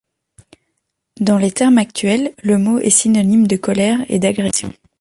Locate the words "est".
2.79-2.89